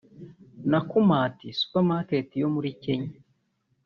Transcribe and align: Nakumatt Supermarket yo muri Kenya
Nakumatt 0.69 1.39
Supermarket 1.59 2.29
yo 2.41 2.47
muri 2.55 2.69
Kenya 2.83 3.15